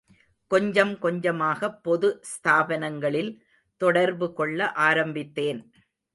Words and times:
கொஞ்சம் 0.47 0.99
கொஞ்சமாகப் 0.99 1.83
பொது 1.83 2.21
ஸ்தாபனங்களில் 2.31 3.37
தொடர்பு 3.77 4.33
கொள்ள 4.33 4.71
ஆரம்பித்தேன். 4.71 5.71